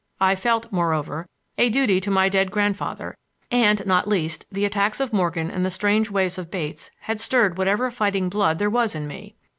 I 0.19 0.33
felt, 0.33 0.65
moreover, 0.71 1.27
a 1.59 1.69
duty 1.69 2.01
to 2.01 2.09
my 2.09 2.27
dead 2.27 2.49
grandfather; 2.49 3.19
and—not 3.51 4.07
least—the 4.07 4.65
attacks 4.65 4.99
of 4.99 5.13
Morgan 5.13 5.51
and 5.51 5.63
the 5.63 5.69
strange 5.69 6.09
ways 6.09 6.39
of 6.39 6.49
Bates 6.49 6.89
had 7.01 7.19
stirred 7.21 7.55
whatever 7.55 7.91
fighting 7.91 8.27
blood 8.27 8.57
there 8.57 8.67
was 8.67 8.95
in 8.95 9.05
me. 9.07 9.35